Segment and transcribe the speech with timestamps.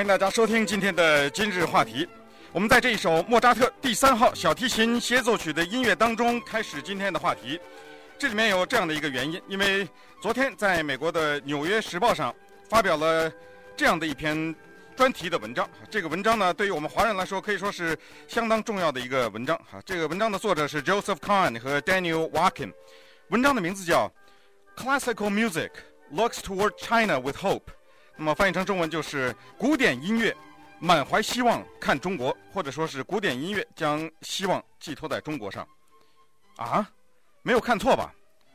[0.00, 2.08] 欢迎大家收听今天的今日话题。
[2.52, 7.60] 我们在这一首莫扎特第三号小提琴协奏曲的音乐当中开始今天的话题。
[8.18, 9.86] 这里面有这样的一个原因，因为
[10.22, 12.34] 昨天在美国的《纽约时报》上
[12.66, 13.30] 发表了
[13.76, 14.56] 这样的一篇
[14.96, 15.68] 专题的文章。
[15.90, 17.94] 这个文章呢，对于我们华人来说可以说是
[18.26, 19.54] 相当重要的一个文章。
[19.70, 22.72] 哈，这个文章的作者是 Joseph Kahn 和 Daniel Watkin。
[23.28, 24.10] 文章的名字叫
[24.82, 25.68] 《Classical Music
[26.10, 27.56] Looks Toward China with Hope》。
[28.20, 30.36] 那么翻译成中文就是“古典音乐
[30.78, 35.66] 满怀希望看中国”，或者说是“古典音乐将希望寄托在中国上”。
[36.56, 36.86] 啊，
[37.40, 38.12] 没有看错吧？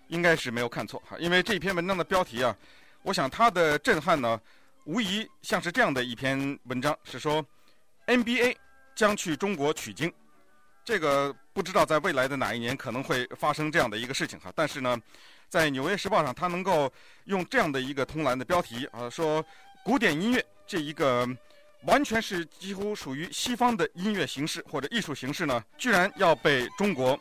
[0.09, 2.55] 应该是没有看错哈，因为这篇文章的标题啊，
[3.01, 4.39] 我想它的震撼呢，
[4.83, 7.43] 无疑像是这样的一篇文章，是说
[8.05, 8.55] NBA
[8.93, 10.13] 将去中国取经。
[10.83, 14.95] 这个不知道在未来的哪一年可能会发生这样的一个事情哈，但是呢。
[15.47, 16.91] 在《纽约时报》上，他能够
[17.25, 19.45] 用这样的一个通栏的标题啊，说
[19.83, 21.25] 古典音乐这一个
[21.83, 27.17] 完全是几乎属于西方的音乐形式或者艺术形式呢，居然要被中国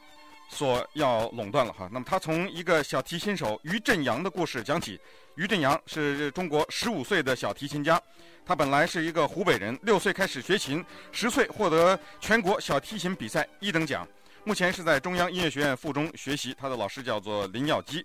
[0.49, 1.87] 所要垄断了哈。
[1.93, 4.99] 那么他从一个小提琴手于振洋的故事讲起。
[5.37, 8.01] 于振洋是中国十五岁的小提琴家，
[8.47, 14.09] 他本来是一个湖北人，六岁开始学琴，十岁获得全国小提琴比赛一等奖。
[14.47, 18.05] 目前是在中央音乐学院附中学习，他的老师叫做林耀基。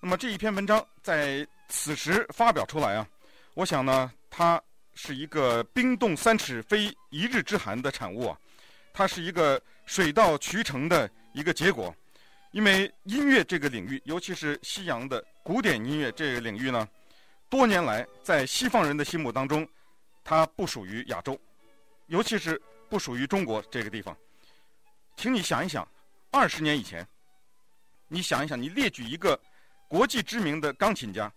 [0.00, 3.06] 那么这一篇文章在此时发表出来啊，
[3.52, 4.60] 我想呢，它
[4.94, 8.38] 是一个冰冻三尺非一日之寒的产物啊，
[8.94, 11.94] 它是一个水到渠成的一个结果，
[12.52, 16.88] 因为音乐这个领域，尤其是西洋的古典音乐这个领域呢，
[17.50, 19.68] 多年来在西方人的心目当中，
[20.24, 21.38] 它不属于亚洲，
[22.06, 24.16] 尤其是不属于中国这个地方。
[25.16, 25.86] 请你想一想，
[26.30, 27.06] 二十年以前，
[28.06, 29.38] 你想一想，你列举一个
[29.88, 31.32] 国际知名的钢琴家、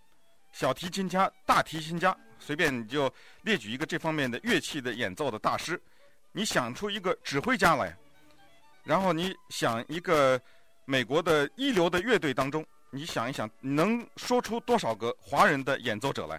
[0.52, 5.80] 小提琴家、大提琴家，随便你就列举一个这方面的乐器的演奏的大师，
[6.30, 7.96] 你想出一个指挥家来，
[8.84, 10.38] 然后你想一个
[10.84, 16.38] 美国的一流的乐队当中，你想一想，能说出多少个华人的演奏者来？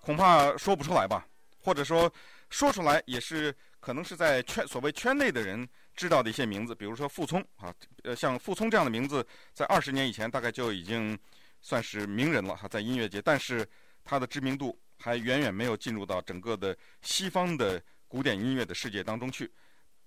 [0.00, 1.26] 恐怕说不出来吧，
[1.60, 2.10] 或者说
[2.48, 5.68] 说出来也是可能是在圈所谓圈内的人。
[5.96, 7.74] 知道的一些名字，比如说傅聪啊，
[8.04, 11.18] 呃，像傅聪这样的名字，在二十年以前大概就已经
[11.62, 13.66] 算是名人了哈，在音乐界，但是
[14.04, 19.50] 他的知名度还远远没有进入到整个的西方的古典音乐的世界当中去。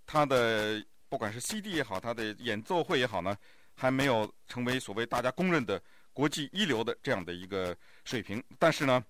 [0.05, 3.35] 他的不管是 CD 也好，他的演奏会也好呢，
[3.73, 5.81] 还没有成为所谓大家公认的
[6.13, 7.75] 国际一流的这样的一个
[8.05, 8.43] 水平。
[8.59, 9.03] 但是呢，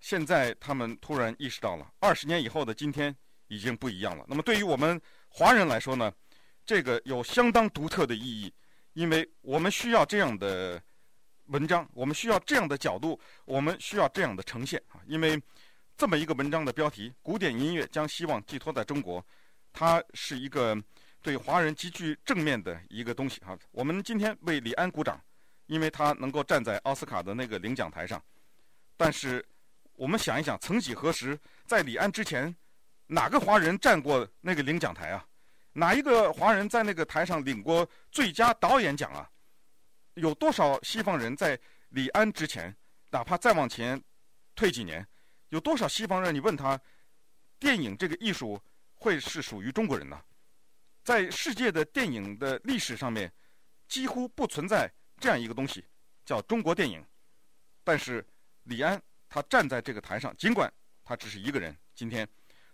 [0.00, 3.14] 现在他们突然意识到了，二十年以后的今天
[3.48, 4.24] 已经不一样了。
[4.26, 4.98] 那么对于我们。
[5.38, 6.10] 华人来说呢，
[6.64, 8.50] 这个有相当独特的意义，
[8.94, 10.82] 因为我们需要这样的
[11.48, 14.98] 文章，我们需要这样的角度，我们需要这样的呈现啊。
[15.06, 15.38] 因为
[15.94, 19.22] 这么一个文章的标题“古典音乐将希望寄托在中国”，
[19.74, 20.74] 它是一个
[21.20, 23.54] 对华人极具正面的一个东西啊。
[23.72, 25.22] 我们今天为李安鼓掌，
[25.66, 28.24] 因为他能够站在奥斯卡的那个领奖台上。
[28.96, 29.44] 但是
[29.96, 32.56] 我们想一想，曾几何时，在李安之前，
[33.06, 35.24] 哪个华人站过那个领奖台啊？
[35.72, 39.30] 哪一个华人在那个台上领过最佳导演奖啊？
[40.14, 41.58] 有多少西方人在
[41.90, 42.74] 李安之前，
[43.10, 44.02] 哪怕再往前
[44.54, 45.06] 退几年，
[45.50, 46.34] 有多少西方人？
[46.34, 46.80] 你问他，
[47.58, 48.60] 电影这个艺术
[48.94, 50.20] 会是属于中国人呢？
[51.04, 53.32] 在世界的电影的历史上面，
[53.86, 54.90] 几乎不存在
[55.20, 55.84] 这样一个东西，
[56.24, 57.04] 叫中国电影。
[57.84, 58.26] 但是
[58.64, 60.72] 李安他站在这个台上，尽管
[61.04, 62.26] 他只是一个人，今天。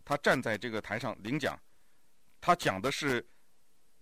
[0.05, 1.59] 他站在这个台上领奖，
[2.41, 3.25] 他讲的是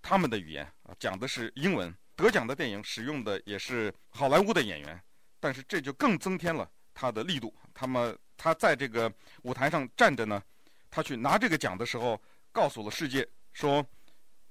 [0.00, 1.94] 他们的语言啊，讲的是英文。
[2.16, 5.02] 得奖的电影使用的也是好莱坞的演员，
[5.38, 7.54] 但是这就更增添了他的力度。
[7.72, 10.42] 他们他在这个舞台上站着呢，
[10.90, 12.20] 他去拿这个奖的时候，
[12.52, 13.86] 告诉了世界说：“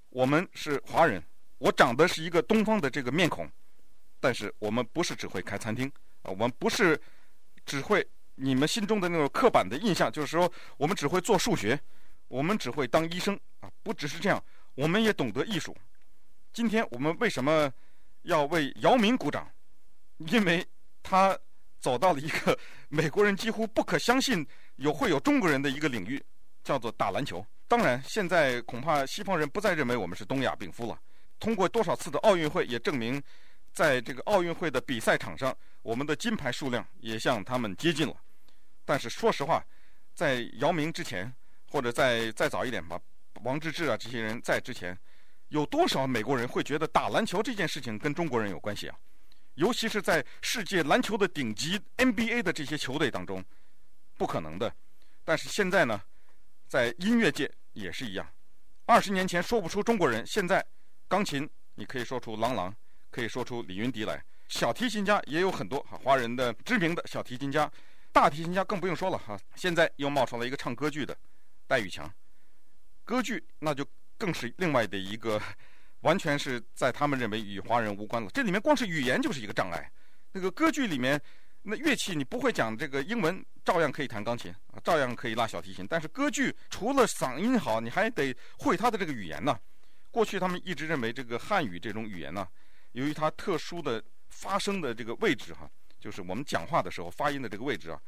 [0.09, 1.23] 我们是华人，
[1.57, 3.47] 我长得是一个东方的这个面孔，
[4.19, 5.91] 但是我们不是只会开餐厅
[6.23, 6.99] 啊，我们不是
[7.65, 8.07] 只会。”
[8.41, 11.77] 你们心中的那种刻板的印象，就是说我们只会做数学，
[12.29, 14.41] 我们只会当医生啊，不只是这样，
[14.75, 15.75] 我们也懂得艺术。
[16.53, 17.71] 今天我们为什么
[18.21, 19.49] 要为姚明鼓掌？
[20.19, 20.65] 因为
[21.03, 21.37] 他
[21.79, 22.57] 走到了一个
[22.87, 24.45] 美国人几乎不可相信
[24.77, 26.21] 有会有中国人的一个领域，
[26.63, 27.45] 叫做打篮球。
[27.67, 30.97] 当然，现在恐怕西方人不再认为我们是东亚病夫了。
[31.39, 33.21] 通过多少次的奥运会也证明，
[33.73, 38.15] 在这个奥运会的比赛场上，我们的金牌数量也向他们接近了。
[38.89, 39.63] 但是说实话，
[40.15, 41.31] 在姚明之前，
[41.69, 42.99] 或者再再早一点吧，
[43.43, 44.97] 王治郅啊这些人在之前，
[45.49, 48.97] 有多少美国人会觉得打篮球这件事情跟中国人有关系啊？
[49.53, 53.45] 尤其是在世界篮球的顶级 NBA 的这些球队当中，
[54.17, 54.73] 不可能的。
[55.23, 56.01] 但是现在呢，
[56.67, 58.27] 在音乐界也是一样。
[58.87, 60.65] 二十年前说不出中国人，现在
[61.07, 62.75] 钢琴你可以说出郎朗，
[63.11, 64.19] 可以说出李云迪来。
[64.47, 67.71] 小提琴家也有很多哈，华人的知名的小提琴家，
[68.11, 69.39] 大提琴家更不用说了哈。
[69.55, 71.17] 现在又冒出来一个唱歌剧的
[71.67, 72.11] 戴玉强，
[73.03, 73.85] 歌剧那就
[74.17, 75.41] 更是另外的一个，
[76.01, 78.29] 完全是在他们认为与华人无关了。
[78.33, 79.91] 这里面光是语言就是一个障碍。
[80.31, 81.21] 那个歌剧里面，
[81.61, 85.85] 那乐器你不会讲这个英文，照样可以弹钢琴啊，照样可以拉小提琴。
[85.89, 89.57] 但是歌剧除了嗓音好，你还得会他的这个语言呢。
[90.11, 92.47] 过去他们一直认为这个汉语这种语言呢，
[92.93, 94.03] 由于它特殊的。
[94.29, 95.67] 发声的这个位置哈，
[95.99, 98.01] 就是我们讲话的时候发音的这个位置啊，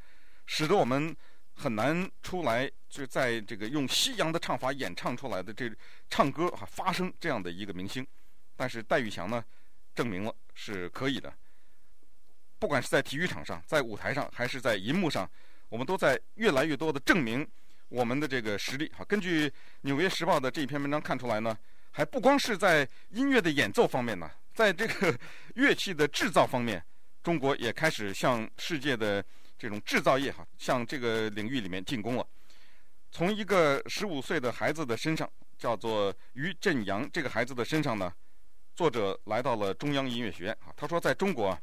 [0.46, 1.16] 使得我们
[1.54, 5.70] 很难出来，就在这个用西洋的唱法演唱出来的这
[6.10, 8.06] 唱歌哈发声这样的一个明星。
[8.56, 9.44] 但是戴玉强呢，
[9.94, 11.34] 证明了是可以的。
[12.60, 15.30] 不管是在体育场上，在舞台上，还是在银幕上，
[15.68, 17.48] 我们都在越来越多的证明
[17.90, 19.04] 我们的这个实力哈。
[19.06, 19.50] 根据
[19.82, 21.58] 《纽约时报》的这一篇文章看出来呢，
[21.90, 24.30] 还不光是在音乐的演奏方面呢。
[24.54, 25.18] 在这个
[25.56, 26.84] 乐器的制造方面，
[27.23, 29.23] 中国也开始向世界的
[29.57, 32.27] 这种制造业哈，向这个领域里面进攻了。
[33.12, 38.12] 从一个十五岁的孩子的身上，叫做于振阳这个孩子的身上呢，
[38.75, 40.73] 作者来到了中央音乐学院啊。
[40.75, 41.62] 他说，在中国啊，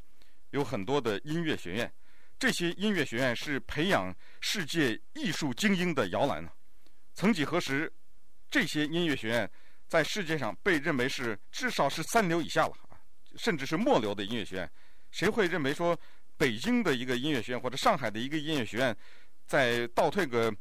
[0.51, 1.93] 有很多的音乐学院，
[2.39, 6.51] 这些音乐学院是培养世界艺术精英的摇篮呢。
[7.15, 7.93] 曾几何时，
[8.51, 9.51] 这些音乐学院。
[9.89, 13.01] 在世界上被认为是至少是三流以下了啊，
[13.39, 14.71] 甚至是末流的音乐学院，
[15.11, 15.99] 谁会认为说
[16.37, 18.97] 北京的一个音乐学院或者上海的一个音乐学院，
[19.47, 20.55] 在倒退个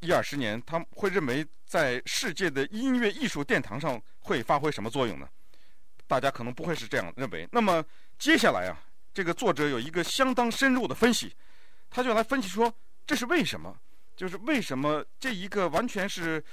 [0.00, 5.28] 一二十年，他会认为在世界的音乐艺术殿堂上会发挥什么作用呢？
[6.06, 7.48] 大家可能不会是这样认为。
[7.52, 7.84] 那么
[8.18, 8.78] 接下来啊，
[9.12, 11.34] 这个作者有一个相当深入的分析，
[11.90, 12.72] 他就来分析说
[13.06, 13.76] 这是为什么？
[14.16, 16.44] 就是为什么这一个完全是。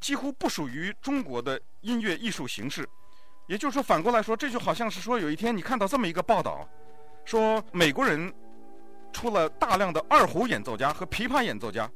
[0.00, 2.88] 几乎不属于中国的音乐艺术形式，
[3.48, 6.68] 也就是说，反过来说，这就好像是说，有一天你看到这么一个报道，
[7.24, 8.32] 说美国人
[9.12, 11.90] 出了大量的二胡演奏家和琵琶演奏家，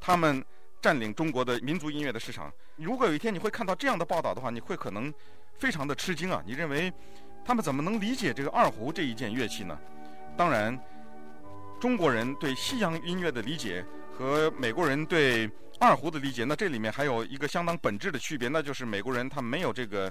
[0.00, 0.42] 他们
[0.80, 2.50] 占领中国的民族音乐的市场。
[2.76, 5.12] 如果有一天你会看到这样的报道的话，你会可能
[5.58, 6.42] 非常的吃惊啊！
[6.46, 6.92] 你认为
[7.44, 9.76] 他们怎么能理解这个二胡这一件乐器呢？
[10.36, 10.78] 当然，
[11.80, 13.84] 中国人对西洋音乐的理解
[14.16, 15.50] 和美国人对
[15.80, 20.10] 二胡的理解，那这里面还有一个相当本质的区别，那就是美国人他没有这个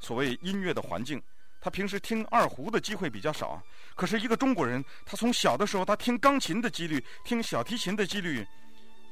[0.00, 1.22] 所谓音乐的环境，
[1.60, 3.62] 他平时听二胡的机会比较少。
[3.94, 8.46] 可是一个中国人，他从小的时候他听钢琴的几率、听小提琴的几率，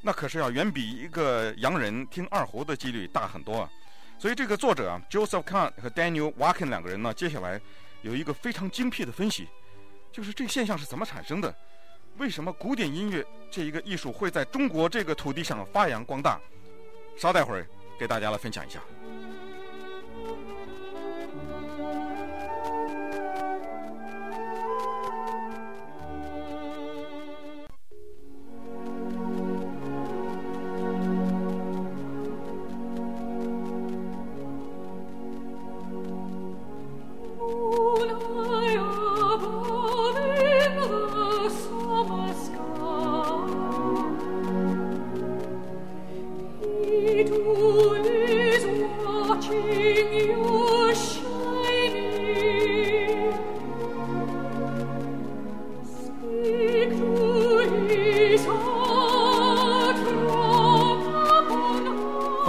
[0.03, 3.71] 那可是要远比一个洋人听二胡的几率大很多啊。
[4.19, 7.61] 所以这个作者啊，Joseph Kahn 和 Daniel Watkin 两个人呢，接下来
[8.03, 9.49] 有一个非常精辟的分析，
[10.13, 11.53] 就是这个现象是怎么产生的。
[12.19, 16.41] 为什么古典音乐这一个艺术会在中国这个土地上发扬光大？
[17.17, 17.67] 稍待会儿，
[17.99, 18.81] 给大家来分享一下。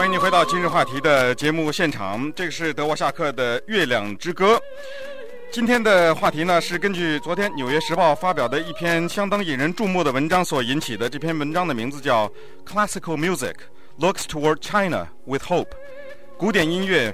[0.06, 4.56] 欢迎回到今日话题的节目现场，这个是德沃夏克的《月亮之歌》。
[5.52, 11.10] 今天的话题呢，是根据昨天《纽约时报》发表的一篇相当引人注目的文章所引起的。
[11.10, 12.30] 这篇文章的名字叫
[12.64, 13.56] 《Classical Music
[14.00, 15.64] Looks Toward China with Hope》，
[16.38, 17.12] 古典音乐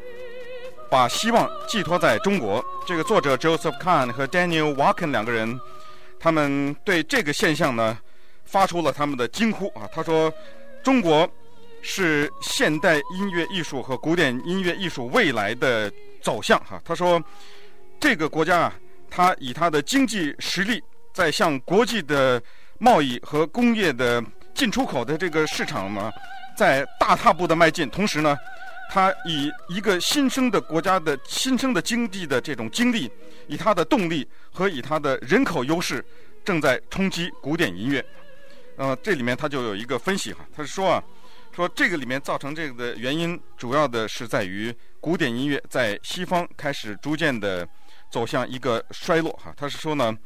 [0.89, 2.62] 把希望寄托在中国。
[2.86, 5.57] 这个作者 Joseph Kahn 和 Daniel Walken 两个人，
[6.19, 7.98] 他们对这个现象呢，
[8.43, 9.88] 发出了他们的惊呼啊！
[9.93, 10.29] 他说
[10.83, 11.25] ：“中国。”
[11.81, 16.79] 是现代音乐艺术和古典音乐艺术未来的走向哈。
[16.85, 17.21] 他说，
[18.00, 18.73] 这个国家啊，
[19.09, 22.41] 它以它的经济实力在向国际的
[22.77, 24.23] 贸易和工业的
[24.53, 26.11] 进出口的这个市场呢，
[26.55, 27.89] 在大踏步的迈进。
[27.89, 28.38] 同时呢，
[28.91, 33.11] 它以一个新生的国家的新生的经济的这种经历，
[33.47, 36.05] 以它的动力和以它的人口优势，
[36.45, 38.05] 正在冲击古典音乐。
[38.77, 41.03] 呃，这里面他就有一个分析哈，他是说啊。
[41.53, 47.67] 说这个里面造成这个的原因，主要的是在于古典音乐在西方开始逐渐的
[48.10, 49.53] 走向一个衰落哈。
[49.58, 50.17] 他是说呢，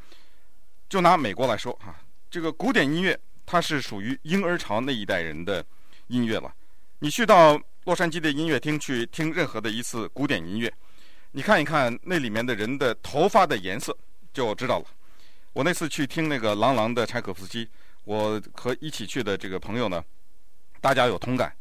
[0.87, 1.95] 就拿美国来说哈，
[2.29, 5.65] 这个古典音乐它是属于婴儿潮那一代人的
[6.07, 6.53] 音乐了。
[6.99, 10.71] 你去到洛杉矶的音乐厅去听任何的一次古典音乐，
[11.31, 13.95] 你看一看那里面的人的头发的颜色，
[14.33, 14.85] 就知道了。
[15.53, 17.69] 我那次去听那个郎朗的柴可夫斯基，
[18.03, 20.03] 我和一起去的这个朋友呢，
[20.85, 21.51] 大家有同感。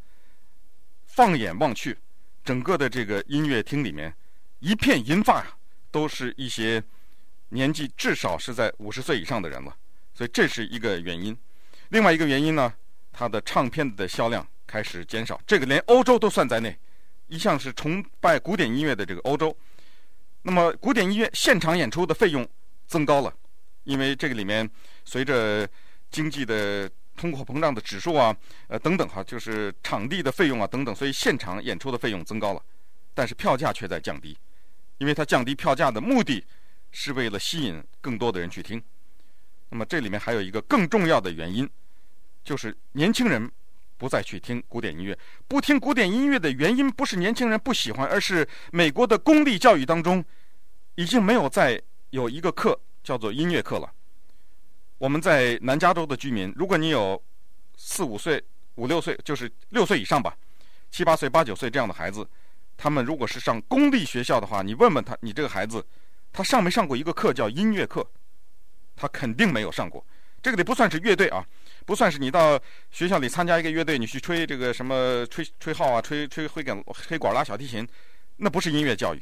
[1.07, 1.97] 放眼望去，
[2.43, 4.13] 整个的这个音乐厅里面，
[4.59, 5.57] 一片银发啊，
[5.89, 6.83] 都是一些
[7.49, 9.75] 年纪至少是在五十岁以上的人了。
[10.13, 11.35] 所以这是一个原因。
[11.89, 12.71] 另外一个原因呢，
[13.11, 16.77] 他的唱片的销量开始减少，这个连欧洲都算在内。
[17.25, 19.57] 一向是崇拜古典音乐的这个欧洲，
[20.43, 22.47] 那么古典音乐现场演出的费用
[22.85, 23.33] 增高了，
[23.85, 24.69] 因为这个里面
[25.03, 25.67] 随着
[26.11, 28.35] 经济的通货膨胀的指数啊，
[28.67, 32.61] 呃等等哈，就是场地的费用啊等等，所以现场演出的费用增高了，
[33.13, 34.37] 但是票价却在降低，
[34.97, 36.45] 因为它降低票价的目的
[36.91, 38.81] 是为了吸引更多的人去听。
[39.69, 41.67] 那么这里面还有一个更重要的原因，
[42.43, 43.51] 就是年轻人
[43.97, 45.17] 不再去听古典音乐。
[45.47, 50.23] 不听古典音乐的原因不是年轻人不喜欢，而是美国的公立教育当中
[50.95, 51.81] 已经没有再
[52.11, 53.91] 有一个课叫做音乐课了。
[54.97, 57.21] 我们在南加州的居民，如果你有
[57.75, 58.41] 四五岁、
[58.75, 60.35] 五六岁，就是六岁以上吧，
[60.89, 62.25] 七八岁、八九岁这样的孩子，
[62.77, 65.85] 他们如果是上公立学校的话，你问问他，你这个孩子
[66.31, 68.09] 他上没上过一个课叫音乐课？
[68.95, 70.05] 他肯定没有上过，
[70.41, 71.45] 这个得不算是乐队啊，
[71.85, 72.57] 不算是你到
[72.89, 77.85] 学校里参加一个乐队，你去吹这个什么吹吹号啊，吹吹黑管黑管拉小提琴，
[78.37, 79.21] 那不是音乐教育，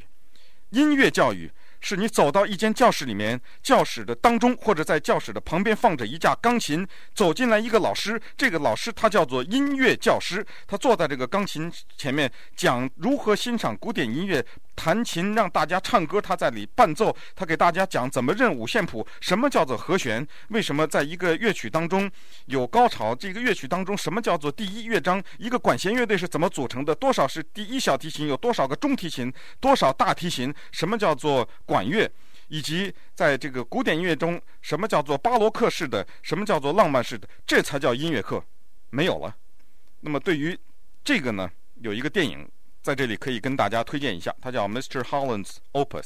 [0.70, 1.50] 音乐教育。
[1.84, 14.42] 是你走到一间教室里面，教室的当中或者在教室的旁边放着一架钢琴，走进来一个老师，这个老师他叫做音乐教师，他坐在这个钢琴前面讲如何欣赏古典音乐，
[14.74, 22.10] 弹琴让大家唱歌，他在里伴奏，他给大家讲怎么认五线谱，什么叫做和弦，为什么在一个乐曲当中
[22.46, 32.08] 有高潮，这个乐曲当中什么叫做第一乐章，一个管弦乐队是怎么组成的，多少是第一小提琴，有多少个中提琴，多少大提琴，什么叫做管乐，
[32.46, 38.40] 以及在这个古典音乐中，什么叫做巴洛克式的，什么叫做浪漫式的，这才叫音乐课，
[38.90, 39.34] 没有了。
[39.98, 40.56] 那么对于
[41.02, 41.50] 这个呢，
[41.80, 42.48] 有一个电影
[42.80, 45.02] 在这里可以跟大家推荐一下，它叫《Mr.
[45.02, 46.02] Holland's Opus》，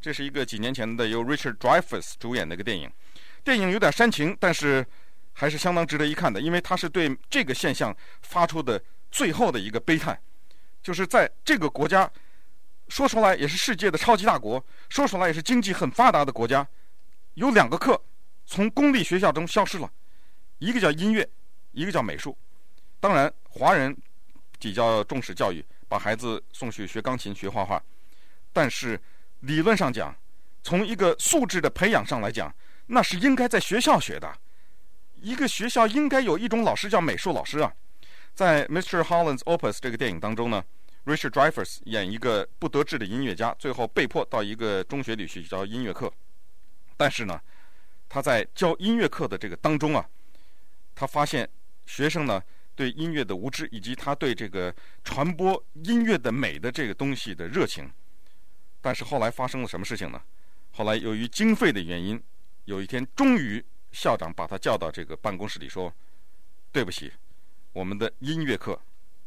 [0.00, 2.88] 这是一个几年前的由 Richard Dreyfuss 主演的一个电影。
[3.42, 4.86] 电影有点煽情，但是
[5.32, 10.16] 还是相当值得一看的，因为它是对这个现象发出的最后的一个悲叹，
[10.80, 12.08] 就是在这个国家。
[12.88, 16.66] 说出来也是世界的超级大国，说出来也是经济很发达的国家，
[17.34, 18.00] 有两个课
[18.46, 19.90] 从公立学校中消失了，
[20.58, 21.28] 一个叫音乐，
[21.72, 22.36] 一个叫美术。
[22.98, 23.96] 当然，华人
[24.58, 27.82] 比较重视教育，把孩子送去学钢琴、学画画。
[28.52, 29.00] 但是
[29.40, 30.14] 理论上讲，
[30.62, 32.52] 从一个素质的培养上来讲，
[32.86, 34.32] 那是应该在学校学的。
[35.14, 37.72] 一个学校应该有一种老师叫美术老师啊。
[38.34, 39.02] 在《Mr.
[39.02, 40.64] Holland's Opus》这个电影当中呢。
[41.04, 46.12] Richard Dreyfuss 演一个不得志的音乐家，最后被迫到一个中学里去教音乐课。
[46.96, 47.40] 但是呢，
[48.08, 50.08] 他在教音乐课的这个当中啊，
[50.94, 51.48] 他发现
[51.86, 52.42] 学生呢
[52.74, 57.90] 对音乐的无知，以及他对这个传播音乐的美的这个东西的热情。
[58.80, 60.20] 但是后来发生了什么事情呢？
[60.72, 62.22] 后来由于经费的原因，
[62.66, 65.92] 有一天终于校长把他叫到这个办公室里说
[66.70, 67.12] ：“对不起，
[67.72, 68.80] 我们的音乐课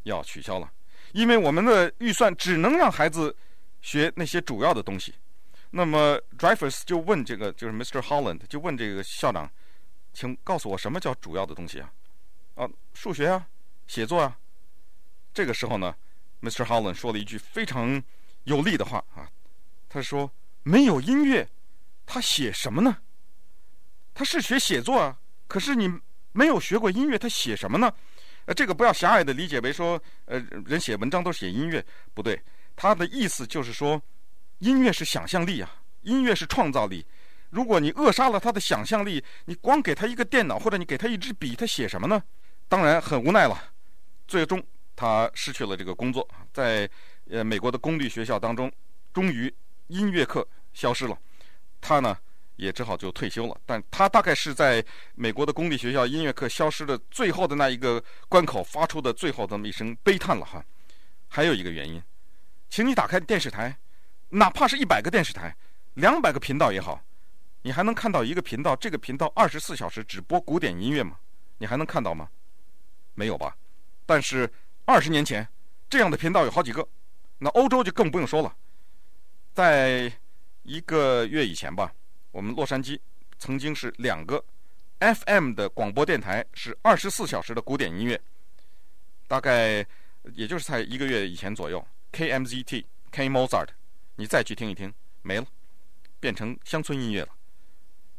[0.04, 0.72] 要取消了。”
[1.14, 3.36] 因为我们的预算只能让孩子
[3.82, 5.14] 学那些主要的东西，
[5.72, 8.02] 那么 Dreyfuss 就问这个就是 Mr.
[8.02, 9.50] Holland 就问这个校长，
[10.14, 11.92] 请告诉我什么叫主要的东西啊？
[12.56, 13.48] 啊，数学啊，
[13.88, 14.38] 写作啊。
[15.34, 15.96] 这个时候呢
[16.42, 16.66] ，Mr.
[16.66, 18.04] Holland 说了一句非常
[18.44, 19.30] 有力的话啊，
[19.88, 20.30] 他说
[20.64, 21.48] ：“没有音乐，
[22.06, 22.98] 他写什么呢？
[24.14, 25.90] 他是学写作啊，可是你
[26.34, 27.94] 没有学过音乐，他写什么呢？”
[28.54, 32.42] 这个不要狭隘的理解为说，呃，人写文章都是写音乐，不对。
[32.76, 34.02] 他的意思就是说，
[34.60, 35.70] 音乐是想象力啊，
[36.02, 37.06] 音乐是创造力。
[37.50, 42.24] 如果你扼杀了他的想象力，你光给他一个电脑或者你给他一支笔，他写什么呢？
[42.68, 43.62] 当然很无奈了。
[44.28, 44.64] 最终
[44.96, 46.90] 他失去了这个工作，在
[47.30, 48.72] 呃美国的公立学校当中，
[49.14, 49.54] 终于
[49.88, 51.18] 音乐课消失了。
[51.82, 52.18] 他呢？
[52.62, 60.64] 也只好就退休了，但他大概是在美国的公立学校音乐课消失的最后的那一个关口发出的最后这么一声悲叹了哈。
[61.28, 62.00] 还有一个原因，
[62.70, 63.76] 请你打开电视台，
[64.30, 65.56] 哪怕是一百个电视台，
[65.96, 67.04] 两百个频道也好，
[67.64, 71.18] 你还能看到一个频道，这个频道二十四小时只播古典音乐吗？
[71.58, 72.30] 你还能看到吗？
[73.16, 73.58] 没有吧。
[74.06, 74.48] 但是
[74.86, 75.48] 二十年前，
[75.90, 76.88] 这样的频道有好几个，
[77.40, 78.56] 那欧洲就更不用说了。
[79.52, 80.14] 在
[80.62, 81.92] 一个月以前吧。
[82.32, 83.00] 我们洛杉矶
[83.38, 84.44] 曾经是两个
[85.00, 88.20] FM 的广播电台是二十四小时的古典音乐，
[89.28, 89.86] 大概
[90.34, 93.68] 也就是在一个月以前左右，KMZT K Mozart，
[94.16, 95.46] 你再去听一听，没了，
[96.20, 97.30] 变成乡村音乐了，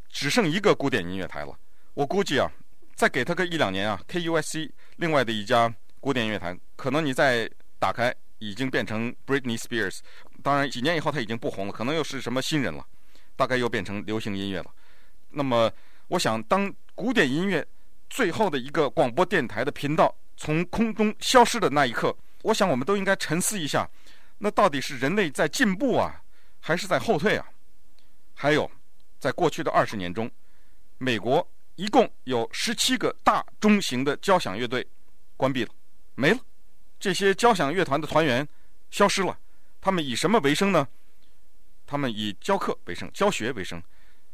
[0.08, 1.58] 只剩一个古典音乐台了。
[1.94, 2.50] 我估计啊，
[2.94, 10.00] 再给他个一两年啊，KUSC 另外的一家古典音乐台，可能你再打开，已经变成 Britney Spears。
[10.42, 12.84] 当然，几年以后他已经不红了，可能又是什么新人了，
[13.42, 14.66] 大概又变成流行音乐了。
[15.30, 15.68] 那么，
[16.06, 17.66] 我想，当古典音乐
[18.08, 23.90] 最后的一个广播电台的频道从空中消失的那一刻，我想我们都应该沉思一下，
[24.38, 26.22] 那到底是人类在进步啊，
[26.60, 27.44] 还是在后退啊？
[28.34, 28.70] 还有，
[29.18, 30.30] 在过去的二十年中，
[30.98, 31.44] 美国。
[31.74, 34.86] 一共有十七个大中型的交响乐队
[35.38, 35.70] 关闭了，
[36.14, 36.38] 没了。
[37.00, 38.46] 这些交响乐团的团员
[38.90, 39.36] 消失了，
[39.80, 40.86] 他们以什么为生呢？
[41.92, 43.80] 他们以教课为生，教学为生。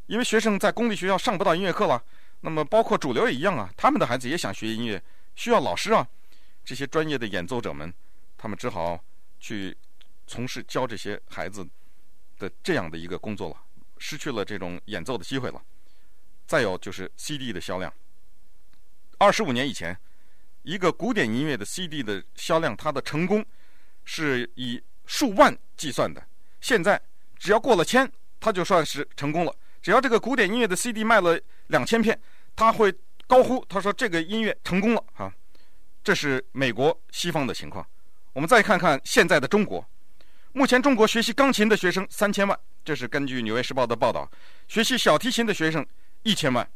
[0.07, 2.01] 因为学生在公立学校上不到音乐课了，
[2.43, 5.03] 那么包括主流也一样啊，他们的孩子也想学音乐，
[5.35, 6.07] 需要老师啊。
[6.65, 7.93] 这些专业的演奏者们，
[8.37, 9.05] 他们只好
[9.41, 9.77] 去
[10.25, 11.67] 从事教这些孩子
[12.39, 13.57] 的这样的一个工作了，
[13.99, 15.61] 失去了这种演奏的机会了。
[16.47, 17.93] 再有就是 CD 的销量。
[19.19, 19.99] 二十五年以前，
[20.63, 23.45] 一个古典音乐的 CD 的销量，它的成功
[24.05, 26.25] 是以数万计算的。
[26.61, 27.01] 现在
[27.39, 29.55] 只要过了千，他就算是成功了。
[29.81, 32.19] 只要这个古典音乐的 CD 卖了两千片，
[32.57, 32.93] 他会
[33.27, 35.33] 高呼，他说这个音乐成功了啊！
[36.03, 37.87] 这是美国西方的情况。
[38.33, 39.85] 我们再看看现在的中国，
[40.53, 44.31] 目前中国学习钢琴的学生三千万，这是根据《纽约时报》的报道。
[44.67, 45.87] 学习小提琴的学生。
[46.25, 46.69] 一千万。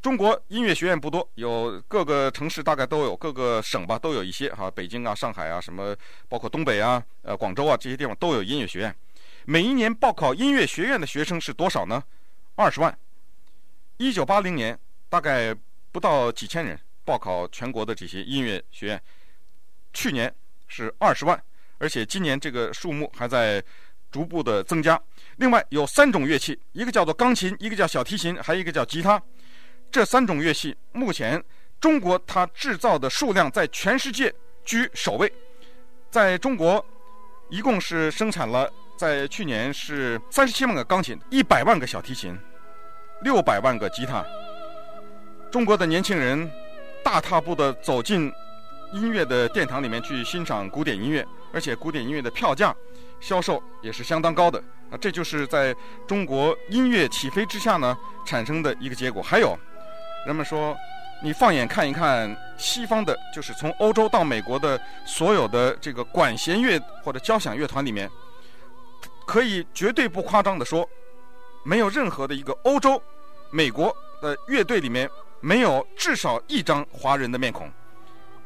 [0.00, 5.94] 中国音乐学院不多，有各个城市大概都有，各个省吧都有一些哈，北京啊、上海啊，什么
[6.28, 8.94] 包括东北啊、呃广州啊这些地方都有音乐学院。
[9.48, 12.02] 每一年报考音乐学院的学生是多少呢？
[12.56, 12.98] 二十万。
[13.96, 14.76] 一九八零年
[15.08, 15.54] 大概
[15.92, 19.02] 不到几千人报考全国的这些音乐学院，
[19.92, 20.34] 去年
[20.66, 21.40] 是二十万，
[21.78, 23.62] 而且今年这个数目还在。
[24.08, 24.98] 逐步的增加。
[25.36, 29.20] 另外有三种乐器，一个叫做钢琴，一个叫小提琴，还有一个叫吉他。
[29.90, 31.42] 这三种乐器目前
[31.80, 34.32] 中国它制造的数量在全世界
[34.64, 35.30] 居首位。
[36.08, 36.82] 在中国，
[37.50, 42.36] 一共是生产了，在去年是三十七万个钢琴，一百万个小提琴，
[43.22, 44.24] 六百万个吉他。
[45.50, 46.50] 中国的年轻人
[47.04, 48.32] 大踏步的走进
[48.92, 52.74] 音乐的殿堂里面去欣赏古典音乐，而且古典音乐的票价。
[53.18, 55.74] 销售也是相当高的啊，这就是在
[56.06, 59.22] 中国音乐起飞之下呢产生的一个结果。
[59.22, 59.58] 还有，
[60.26, 60.76] 人们说，
[61.22, 68.06] 你放眼看一看西方的，就是从欧洲到美国的所有的这个管弦乐或者交响乐团里面，
[69.26, 70.88] 可以绝对不夸张地说，
[71.64, 73.02] 没有任何的一个欧洲、
[73.50, 75.10] 美国的乐队里面
[75.40, 77.70] 没有至少一张华人的面孔，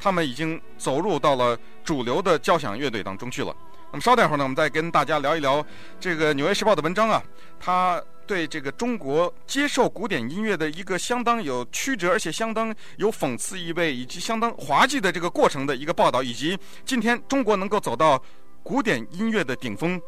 [0.01, 3.55] 他们已经走入到了主流的交响乐队当中去了。
[3.93, 5.65] 那么稍等一会儿呢，我们再跟大家聊一聊
[5.99, 7.23] 这个《纽约时报》的文章啊，
[7.59, 18.23] 他对这个中国接受古典音乐的一个相当有曲折，而且相当有讽刺意味，以及相当滑稽的这个过程的一个报道，以及今天中国能够走到
[18.63, 20.01] 古典音乐的顶峰，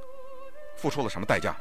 [0.83, 1.55] 付出了什么代价？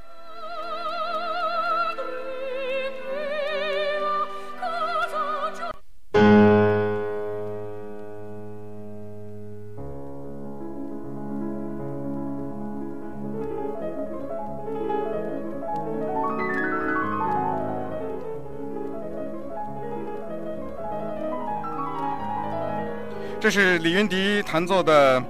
[23.40, 25.22] 这是李云迪弹奏的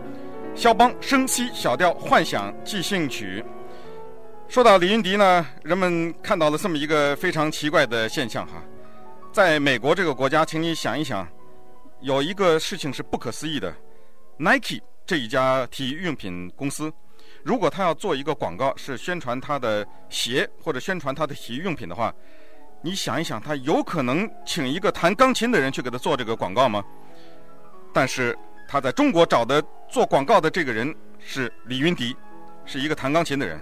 [0.53, 3.43] 肖邦升 C 小调幻想即兴曲。
[4.51, 8.61] 说到李云迪呢，人们看到了这么一个非常奇怪的现象哈，
[9.31, 11.25] 在美国这个国家，请你想一想，
[12.01, 13.73] 有一个事情是不可思议的
[14.37, 16.91] ：Nike 这一家体育用品公司，
[17.43, 22.13] 如果他要做一个广告，是宣传他的鞋或者宣传他的体育用品的话，
[22.81, 26.83] 你想一想，他有可能请一个弹钢琴的人去给他做这个广告吗？
[27.93, 28.37] 但是
[28.67, 32.13] 他在中国找的做广告的这个人是李云迪，
[32.65, 33.57] 是一个弹钢琴的人。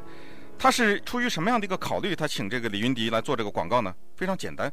[0.60, 3.95] 他是出于什么样的一个考虑，他请这个李云迪来做这个广告呢？
[4.17, 4.72] 非常简单，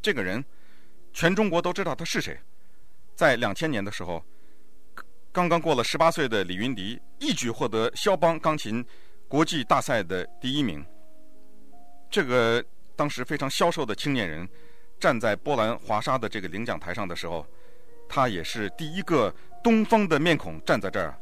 [0.00, 0.42] 这个人
[1.12, 2.36] 全中国都知道他是谁。
[3.14, 4.24] 在两千年的时候，
[5.30, 8.84] 刚刚过了十八岁的李云迪一举获得肖邦钢琴
[9.28, 10.84] 国际大赛的第一名。
[12.10, 12.64] 这个
[12.96, 14.48] 当时非常消瘦的青年人
[14.98, 17.46] 站在波兰华沙的这个领奖台上的时候。
[18.10, 19.30] 他也是第一个
[19.62, 21.14] 东方的面孔站在这儿，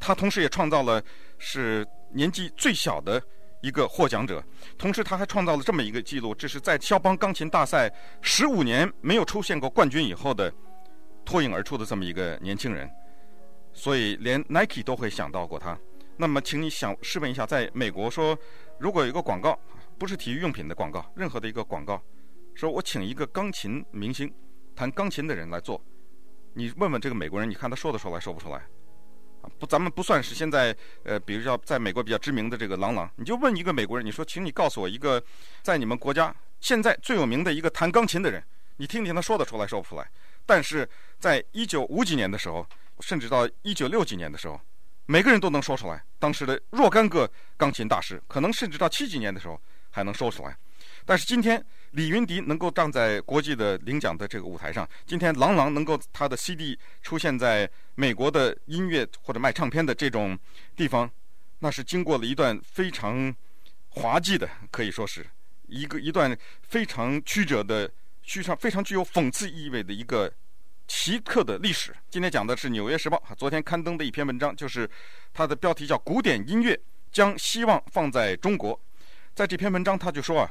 [0.00, 1.00] 他同时也创造了
[1.38, 3.22] 是年纪最小的
[3.64, 4.44] 一个获奖者，
[4.76, 10.52] 同时他还创造了这么一个记录，这是在肖邦钢琴大赛十五年没有出现过冠军以后的
[11.24, 12.90] 脱颖而出的这么一个年轻人，
[13.72, 15.78] 所以连 Nike 都会想到过他。
[16.18, 18.38] 那么，请你想试问一下，在美国说，
[18.78, 19.58] 如果有一个广告，
[19.98, 21.98] 不是体育用品的广告，任何的一个广告，
[22.54, 24.30] 说我请一个钢琴明星，
[24.76, 25.82] 弹钢琴的人来做，
[26.52, 28.62] 你问问这个美国人，你看他说得出来，说不出来？
[29.58, 35.22] 不，咱们不算是现在，呃，比如说在美国比较知名的这个郎朗，你就问一个美国人，你说，请你告诉我一个
[35.62, 38.42] 在你们国家现在最有名的一个弹钢琴的人，
[38.76, 40.08] 你听听他说得出来，说不出来。
[40.46, 42.66] 但是在一九五几年的时候，
[43.00, 44.60] 甚至到一九六几年的时候，
[45.06, 46.02] 每个人都能说出来。
[46.18, 50.56] 当时的若干个钢琴大师，可能甚至到七几年的时候还能说出来。
[51.06, 60.36] 但是今天，李云迪能够站在国际的领奖的这个舞台上，今天郎朗能够他的 CD 出现在美国的音乐或者卖唱片的这种
[60.74, 61.08] 地方，
[61.60, 63.32] 那是经过了一段非常
[63.90, 65.24] 滑稽的，可以说是
[65.68, 67.88] 一个一段非常曲折的、
[68.24, 70.32] 非常非常具有讽刺意味的一个
[70.88, 71.94] 奇特的历史。
[72.10, 74.90] 今天讲的是《纽约时报》昨天刊登的一篇文章，就是
[75.32, 76.76] 它的标题叫《古典音乐
[77.12, 78.76] 将希望放在中国》。
[79.32, 80.50] 在这篇文章，他就说啊。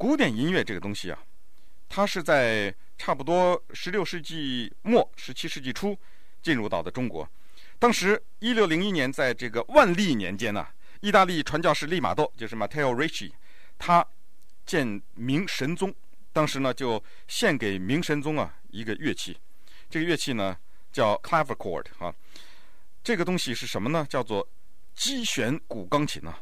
[0.00, 1.22] 古典音乐这个东西啊，
[1.86, 5.94] 它是在差不多十六世纪末、十七世纪初
[6.40, 7.28] 进入到的中国。
[7.78, 10.66] 当时一六零一年，在这个万历年间呢、
[11.02, 13.30] 意大利传教士利玛窦就是 Matteo Ricci，
[13.78, 14.02] 他
[14.64, 15.94] 见明神宗，
[16.32, 19.36] 当时呢就献给明神宗啊一个乐器，
[19.90, 20.56] 这个乐器呢
[20.90, 22.14] 叫 clavichord 啊，
[23.04, 24.06] 这个东西是什么呢？
[24.08, 24.48] 叫做
[24.94, 26.40] 击弦古钢琴啊。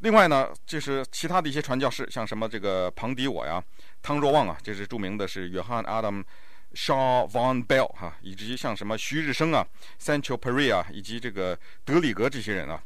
[0.00, 3.62] 另外呢，就是其他的一些传教士，像什么这个庞迪我呀、
[4.00, 6.24] 汤若望啊，这是著名的，是约翰·阿当·
[6.72, 9.66] 沙万贝尔哈，以及像什么徐日升啊、
[10.00, 12.82] Sancho Pereira 以及这个德里格这些人啊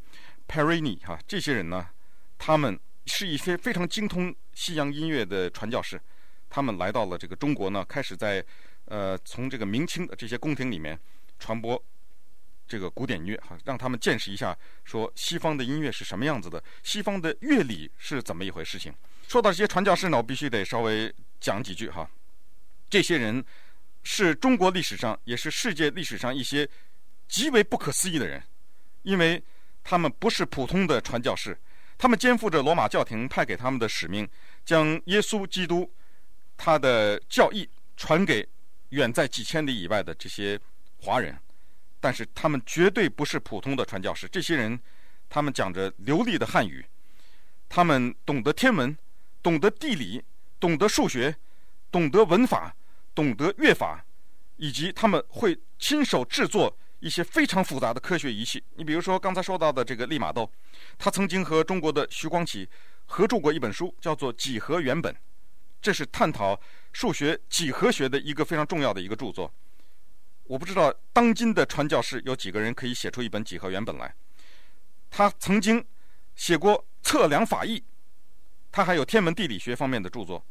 [0.48, 1.86] ，Perini 哈，这些人呢，
[2.36, 6.00] 他们是一些非常精通西洋音乐的传教士，
[6.50, 8.44] 他们来到了这个中国呢，开始在
[8.86, 10.98] 呃从这个明清的这些宫廷里面
[11.38, 11.80] 传播。
[12.66, 18.92] 这个古典乐哈，让他们见识一下，说西方的音乐是什么样子的，西方的乐理是怎么一回事情。
[19.28, 22.08] 说到这些传教士呢，我必须得稍微讲几句哈。
[22.88, 23.44] 这些人
[24.02, 26.68] 是中国历史上，也是世界历史上一些
[27.28, 28.42] 极为不可思议的人，
[29.02, 29.42] 因为
[29.82, 31.58] 他们不是普通的传教士，
[31.98, 34.28] 他们肩负着罗马教廷派给他们的使命，
[34.64, 35.90] 将耶稣基督
[36.56, 38.46] 他的教义传给
[38.90, 40.58] 远在几千里以外的这些
[40.98, 41.36] 华人。
[42.04, 44.78] 但是他们绝对不是普通的传教士，这些人，
[45.30, 46.84] 他们讲着流利的汉语，
[47.66, 48.94] 他们懂得天文，
[49.42, 50.22] 懂得地理，
[50.60, 51.34] 懂得数学，
[51.90, 52.76] 懂得文法，
[53.14, 54.04] 懂得乐法，
[54.58, 58.62] 以及他们会亲手制作一些非常复杂的科学仪器。
[58.74, 60.52] 你比如说刚才说到的这个利玛窦，
[60.98, 62.68] 他曾经和中国的徐光启
[63.06, 65.10] 合著过一本书，叫做《几何原本》，
[65.80, 66.60] 这是探讨
[66.92, 69.50] 数学几何学的一个非常重要的一个著作。
[70.44, 74.14] 我不知道当今的传教士有几个人可以写出一本几何原本来。
[75.10, 75.84] 他曾经
[76.36, 77.82] 写过测量法义，
[78.70, 80.44] 他还有天文地理学方面的著作。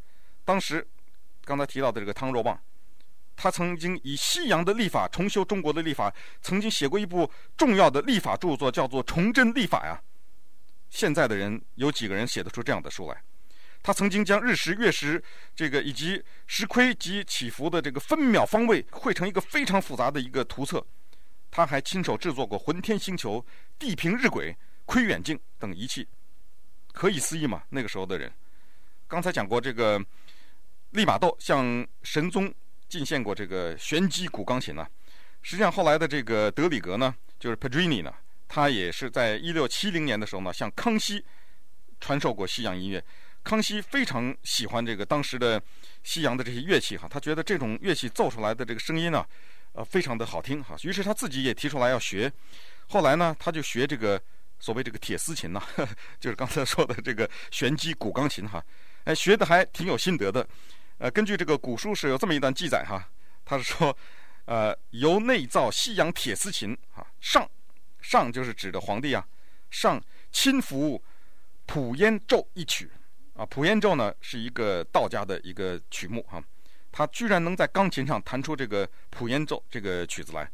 [0.45, 0.87] 当时
[1.43, 2.59] 刚才提到的这个汤若望，
[3.35, 10.01] 他曾经以西洋的历法重修中国的历法，曾经写过一部重要的历法著作，叫做《崇祯历法》呀。
[10.89, 13.21] 现在的人有几个人写得出这样的书来？
[13.83, 15.21] 他曾经将日食、月食
[15.53, 20.83] 这个以及石亏及起伏的这个分秒方位绘成一个非常复杂的一个图册。
[21.51, 23.45] 他还亲手制作过浑天星球、
[23.77, 26.07] 地平日晷、窥远镜等仪器，
[26.93, 27.61] 可以思议吗？
[27.69, 28.31] 那个时候的人。
[29.05, 30.03] 刚才讲过这个
[30.91, 32.51] 利玛窦向神宗
[32.87, 34.87] 进献过这个玄机古钢琴呢。
[35.41, 38.13] 实际上后来的这个德里格呢，就是 Pedrini 呢，
[38.47, 41.23] 他也是在一六七零年的时候呢，向康熙
[41.99, 43.03] 传授过西洋音乐。
[43.43, 45.61] 康熙非常喜欢这个当时的
[46.03, 49.25] 西洋的这些乐器哈，他觉得这种乐器奏出来的这个声音呢，
[49.73, 50.75] 呃，非常的好听哈。
[50.83, 52.31] 于是他自己也提出来要学。
[52.87, 54.21] 后来呢，他就学这个
[54.59, 55.61] 所谓这个铁丝琴呢，
[56.19, 58.63] 就是刚才说的这个玄机古钢琴哈。
[59.03, 60.47] 哎，学的还挺有心得的。
[60.99, 63.09] 呃，根据这个古书是有这么一段记载哈，
[63.43, 63.95] 他是说，
[64.45, 67.49] 呃，由内造西洋铁丝琴啊，上
[67.99, 69.27] 上就是指的皇帝啊，
[69.69, 70.01] 上
[70.31, 71.03] 亲服
[71.65, 72.89] 普烟咒一曲。
[73.33, 76.43] 啊，普烟咒呢是一个道家的一个曲目哈，
[76.91, 80.49] 他居然能在钢琴上弹出这个普烟咒这个曲子来。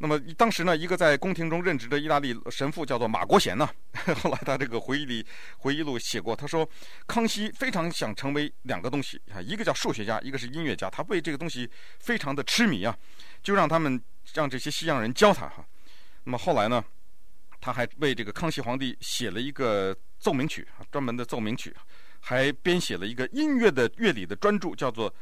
[0.00, 3.68] 那么当时呢，一个在宫廷中任职的意大利神父叫做马国贤呢，
[4.22, 5.26] 后来他这个回忆里
[5.58, 6.68] 回忆录写过，他说
[7.08, 12.96] 康熙非常想成为两个东西啊，一个叫数学家，一个是音乐家，他为这个东西非常的痴迷啊，
[13.42, 14.00] 就让他们
[14.34, 15.66] 让这些西洋人教他哈。
[16.22, 16.84] 那么后来呢，
[17.60, 21.74] 他还为这个康熙皇帝写了一个奏鸣曲，专门的奏鸣曲，
[22.20, 25.10] 还编写了一个音乐的乐理的专著，叫做《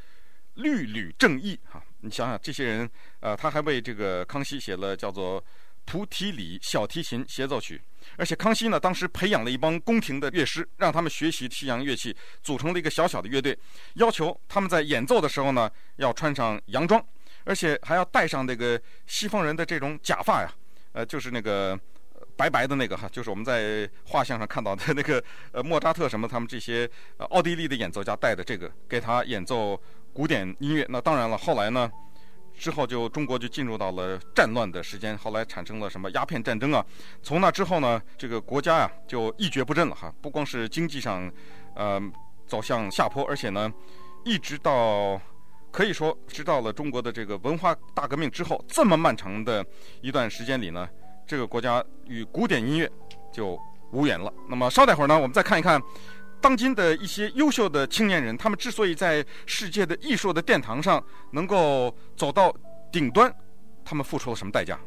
[0.55, 1.83] 律吕正义》哈。
[2.01, 5.41] 你想想，这些人，呃，他还为这个康熙写了叫做
[5.85, 7.77] 《菩提里小提琴协奏曲》，
[8.17, 13.59] 而且康熙呢，当时培养了一帮宫廷的乐师，让他们学习西洋乐器，组成了一个小小的乐队，
[13.95, 17.05] 要求他们在演奏的时候呢，要穿上洋装，
[17.45, 20.53] 而且还要戴上那个西方人的这种假发呀，
[20.93, 21.79] 呃，就是那个。
[22.37, 25.23] 白白的那个哈，就是我们在画像上看到的那个
[25.53, 29.81] 呃莫扎特什么他们这些呃奥地利的演奏家带的这个给他演奏
[30.13, 30.85] 古典音乐。
[30.91, 31.91] 那当然了，后来呢，
[32.55, 36.85] 之后就中国就进入到了战乱的时间，后来产生了什么鸦片战争啊。
[37.23, 41.33] 从那之后呢，这个国家呀就一蹶不振了哈，不光是经济上
[41.75, 41.99] 呃
[42.47, 43.73] 走向下坡，而且呢，
[44.27, 45.19] 一直到
[45.71, 49.65] 可以说直到了中国的这个文化大革命之后这么漫长的
[50.03, 50.87] 一段时间里呢。
[51.27, 52.91] 这个国家与古典音乐
[53.33, 53.59] 就
[53.93, 54.33] 无缘了。
[54.49, 55.83] 那么稍待会儿呢，我们再看一看
[56.41, 62.55] 当今的一些优秀的青年人，他们之所以在世界的艺术的殿堂上能够走到
[62.93, 63.35] 顶端，
[63.85, 64.79] 他们付出了什么代价？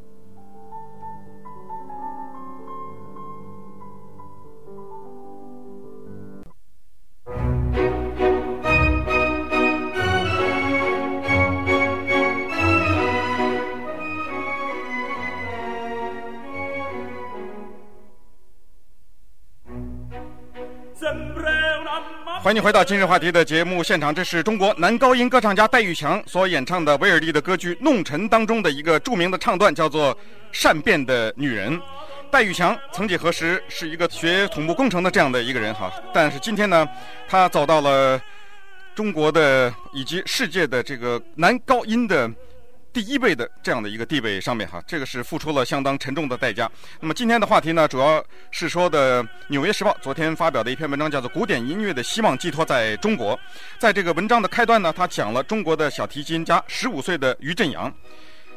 [22.42, 30.14] 欢迎回到今日话题的节目现场，这是中国男高音歌唱家戴玉强所演唱的韦尔第的歌剧《弄臣》当中的一个著名的唱段，叫做
[30.52, 31.78] 《善变的女人》。
[32.30, 36.88] 戴玉强曾几何时是一个学土木工程的这样的一个人哈，但是今天呢，
[37.28, 38.20] 他走到了
[38.94, 42.30] 中国的以及世界的这个男高音的。
[42.92, 46.70] 第一位的这样的一个地位上面哈，这个是付出了相当沉重的代价。
[47.00, 53.38] 那么今天的话题呢，主要是说的《纽约时报》昨天发表的一篇文章，叫做《古典音乐的希望寄托在中国》。
[53.78, 57.94] 在这个文章的开端呢，他讲了中国的小提琴家十五岁的于振洋。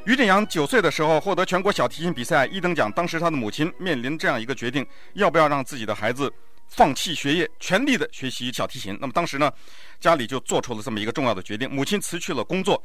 [0.04, 6.32] 于振洋九岁的时候获得全国小提琴比赛一等奖，当时他的母亲面临这样一个决定：要不要让自己的孩子
[6.66, 8.98] 放弃学业，全力的学习小提琴？
[9.00, 9.52] 那么当时呢，
[10.00, 12.82] 家里就做出了这么一个重要的决定，母亲辞去了工作。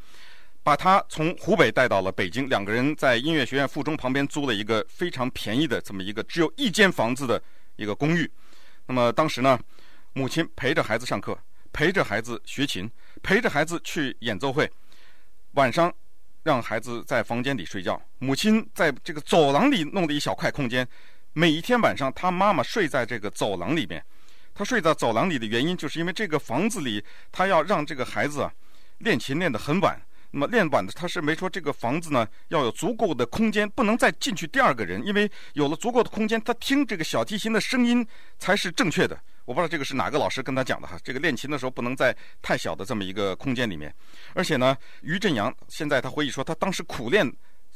[0.63, 7.41] 把他从湖北带到了北京，两个人在音乐学院附中旁边租了一个非常便宜的这么一个只有一间房子的
[7.77, 8.29] 一个公寓。
[8.85, 9.59] 那么当时呢，
[10.13, 11.37] 母亲陪着孩子上课，
[11.71, 12.89] 陪着孩子学琴，
[13.23, 14.69] 陪着孩子去演奏会。
[15.53, 15.93] 晚上
[16.43, 20.87] 让孩子在房间里睡觉，母亲在这个走廊里弄了一小块空间。
[21.33, 24.03] 每一天晚上，他妈妈睡在这个走廊里面。
[24.53, 28.51] 他睡在走廊里的原因，就是因为这个房子里，他要让这个孩子啊
[28.99, 30.01] 练琴练得很晚。
[30.31, 38.05] 那么练板的，他是没说这个房子呢要有足够的空间，不能再进去第二个人，因为有了足够的空间，他听这个小提琴的声音
[38.37, 39.19] 才是正确的。
[39.45, 43.93] 我不知道这个是哪个老师跟他讲的哈，这个练琴的时候不能在太小的这么一个空间里面。
[44.33, 47.25] 而且呢，于振洋现在他回忆说，他当时苦练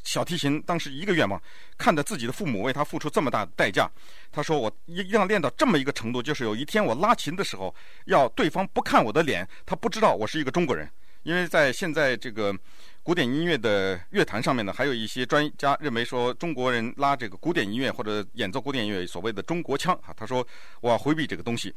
[0.04, 1.42] 小提琴，当时一个愿望，
[1.78, 3.90] 看着自己的父母为他付出这么大的代价，
[4.34, 7.74] 他说我一定要练到这么一个程度，就是有一天我拉琴的时候，
[8.08, 10.92] 要对方不看我的脸，他不知道我是一个中国人。
[11.24, 12.56] 因为在现在这个
[13.04, 20.46] 古典音乐的乐坛上面呢，还有一些专家认为说，中国人拉这个古典音乐或者演奏古典音乐，所谓的中国腔啊，他说
[20.82, 21.74] 我要回避这个东西。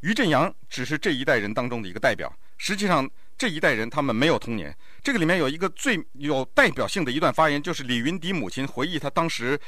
[0.00, 4.74] 于振洋只是这一代人当中的一个代表，实际上这一代人他们没有童年。
[5.02, 9.58] 这个里面有一个最有代表性的一段发言，就是李云迪母亲回忆他当时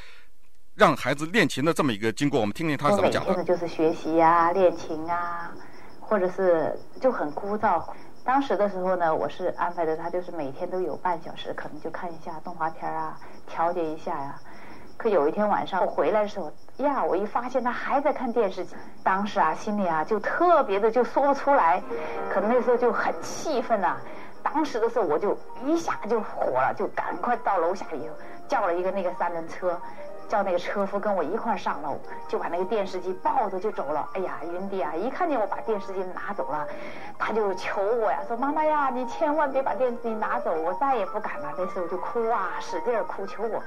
[0.75, 3.29] 让孩子练琴的这么一个经过，我们听听他怎么讲的。
[3.31, 5.51] 每天的就是学习啊，练琴啊，
[5.99, 7.83] 或者是就很枯燥。
[8.23, 14.35] 当时的时候呢，我是安排的他，就是每天都有半小时，可能就看一下动画片啊，调节一下呀、
[14.97, 21.81] 可有一天晚上我回来的时候，呀，我一发现他还在看电视机，当时啊，心里啊就特别的就说不出来，
[22.31, 23.97] 可能那时候就很气愤呐、
[24.43, 28.13] 当时的时候我就一下就火了，就赶快到楼下以后
[28.47, 29.79] 叫了一个那个三轮车。
[30.29, 34.07] 叫那个车夫跟我一块上楼，就把那个电视机抱着就走了。
[34.13, 36.67] 哎呀，云迪啊，一看见我把电视机拿走了，
[37.17, 41.51] 他就求我呀，说妈妈呀，你千万别把电视机拿走，我再也不敢了。
[41.57, 43.61] 那时候就哭啊，使劲哭，求我，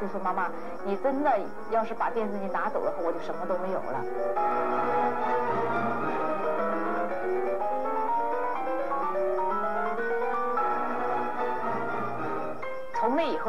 [0.00, 0.48] 就说妈妈，
[0.82, 1.38] 你真的
[1.70, 4.02] 要是把电视机拿走了，我就什么都没有了。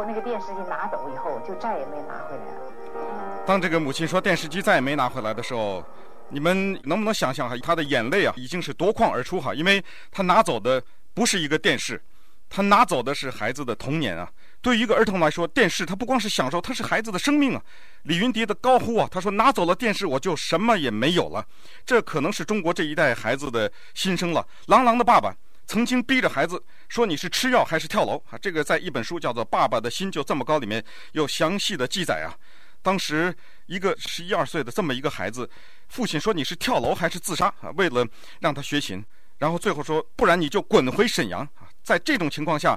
[0.05, 3.43] 那个电视机拿走以后，就再也没拿回来了。
[3.45, 5.83] 当这个母亲说电视机再也没拿回来的时候，
[6.29, 10.81] 你们能不能想象哈，她的眼泪啊，已经是夺眶而出哈，因为她拿走的
[11.13, 12.01] 不是一个电视，
[12.49, 14.29] 他拿走的是孩子的童年啊！
[14.61, 17.61] 对于一个儿童来说，电视它不光是享受，它是孩子的生命啊！
[18.03, 21.45] 李云迪的高呼啊，他说：“拿走了电视，我就什么也没有了。”
[21.85, 24.45] 这可能是中国这一代孩子的心声了。
[24.67, 25.35] 郎朗的爸爸
[25.69, 32.33] 曾经逼着孩子说：“你是吃药还是跳楼？”啊，这个在一本书叫做《爸爸的心就这么高》里面有详细的记载啊。
[32.81, 33.31] 当时
[33.67, 35.47] 一个十一二岁的这么一个孩子，
[35.87, 38.03] 父亲说：“你是跳楼还是自杀？”啊，为了
[38.39, 39.05] 让他学琴。
[39.37, 41.69] 然后最后说，不然你就滚回沈阳啊！
[41.83, 42.75] 在这种情况下，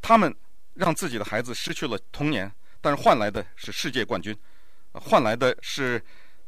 [0.00, 0.32] 他们
[0.74, 2.48] 让自己的孩子失去了童年，
[2.80, 4.38] 但是换来的是世界冠军，
[4.92, 6.00] 换来的是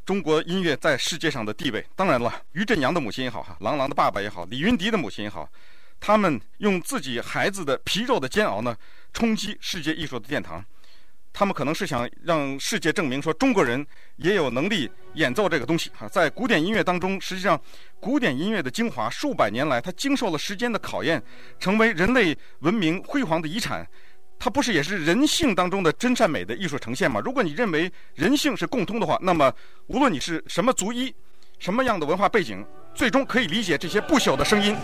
[0.07, 1.85] 中国音乐在世界上的地位。
[1.97, 5.51] 当然了，于振洋的母亲也好，哈，郎朗的爸爸也好，李云迪的母亲也好，
[5.99, 8.77] 他们用自己孩子的皮肉的煎熬呢，
[9.12, 10.64] 冲击世界艺术的殿堂。
[11.33, 16.09] 他们可能是想让世界证明说，中国人也有能力演奏这个东西哈。
[16.09, 17.61] 在古典音乐当中，实际上
[17.99, 21.21] 古典音乐的精华，数百年来它经受了时间的考验，
[21.59, 23.87] 成为人类文明辉煌的遗产。
[24.38, 27.20] 它不是也是人性当中的真善美的艺术呈现吗？
[27.25, 29.53] 如果你认为人性是共通的话，那么
[29.87, 31.14] 无论你是什么族裔，
[31.59, 34.77] 什么样的文化背景，最终可以理解这些不朽的声音。